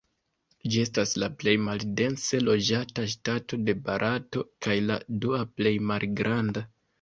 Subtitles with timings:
[0.75, 6.67] Ĝi estas la plej maldense loĝata ŝtato de Barato, kaj la dua plej malgranda.